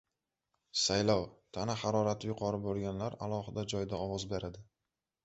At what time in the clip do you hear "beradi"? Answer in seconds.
4.33-4.65